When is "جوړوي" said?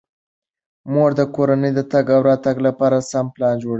3.61-3.69